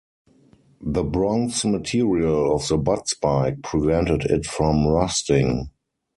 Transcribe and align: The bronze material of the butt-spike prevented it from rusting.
The 0.83 1.03
bronze 1.03 1.63
material 1.63 2.55
of 2.55 2.67
the 2.67 2.77
butt-spike 2.79 3.61
prevented 3.61 4.23
it 4.25 4.47
from 4.47 4.87
rusting. 4.87 5.69